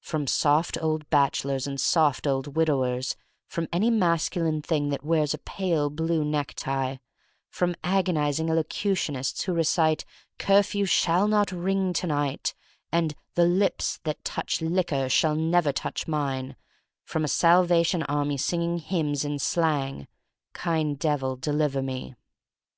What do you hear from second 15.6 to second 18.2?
Touch Mine'*; from a Salvation